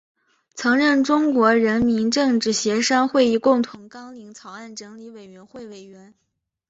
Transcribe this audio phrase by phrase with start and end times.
[0.55, 6.15] 曾任中国人民政治协商会议共同纲领草案整理委员会委员。